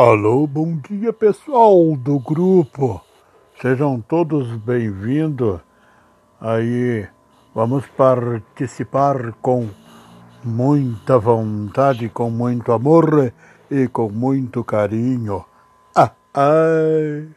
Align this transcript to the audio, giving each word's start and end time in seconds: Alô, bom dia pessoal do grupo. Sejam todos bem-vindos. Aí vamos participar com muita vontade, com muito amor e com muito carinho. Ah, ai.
Alô, 0.00 0.46
bom 0.46 0.76
dia 0.88 1.12
pessoal 1.12 1.96
do 1.96 2.20
grupo. 2.20 3.00
Sejam 3.60 4.00
todos 4.00 4.46
bem-vindos. 4.58 5.58
Aí 6.40 7.04
vamos 7.52 7.84
participar 7.96 9.32
com 9.42 9.68
muita 10.44 11.18
vontade, 11.18 12.08
com 12.08 12.30
muito 12.30 12.70
amor 12.70 13.34
e 13.68 13.88
com 13.88 14.08
muito 14.08 14.62
carinho. 14.62 15.44
Ah, 15.96 16.12
ai. 16.32 17.28